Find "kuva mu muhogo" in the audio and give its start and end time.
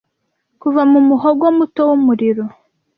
0.61-1.45